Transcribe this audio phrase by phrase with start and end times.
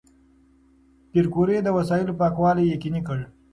[1.09, 3.19] پېیر کوري د وسایلو پاکوالي یقیني کړ.